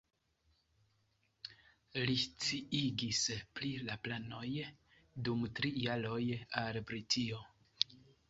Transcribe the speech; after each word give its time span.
Li 2.09 2.15
sciigis 2.21 3.19
pri 3.59 3.69
la 3.89 3.97
planoj 4.07 4.49
dum 5.27 5.45
tri 5.59 5.73
jaroj 5.87 6.23
al 6.63 6.81
Britio. 6.89 7.43